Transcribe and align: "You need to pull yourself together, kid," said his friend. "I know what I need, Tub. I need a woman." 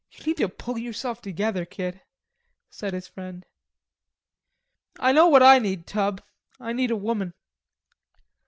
"You 0.09 0.25
need 0.25 0.37
to 0.37 0.49
pull 0.49 0.79
yourself 0.79 1.21
together, 1.21 1.63
kid," 1.63 2.01
said 2.71 2.95
his 2.95 3.07
friend. 3.07 3.45
"I 4.97 5.11
know 5.11 5.27
what 5.27 5.43
I 5.43 5.59
need, 5.59 5.85
Tub. 5.85 6.23
I 6.59 6.73
need 6.73 6.89
a 6.89 6.95
woman." 6.95 7.35